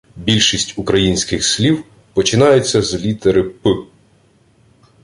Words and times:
Більшість 0.15 0.73
українських 0.79 1.43
слів 1.45 1.83
починаються 2.13 2.81
з 2.81 2.95
літери 3.05 3.43
«П» 3.43 3.69